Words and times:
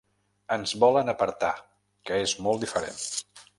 Ens 0.55 0.71
en 0.77 0.81
volen 0.83 1.11
apartar, 1.13 1.53
que 2.11 2.19
és 2.25 2.35
molt 2.47 2.67
diferent. 2.67 3.01